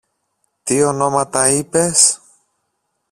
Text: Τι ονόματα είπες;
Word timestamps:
Τι 0.63 0.83
ονόματα 0.83 1.47
είπες; 1.49 2.19